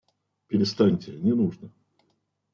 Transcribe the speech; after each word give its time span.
Перестаньте, 0.47 1.11
не 1.11 1.33
нужно! 1.35 1.69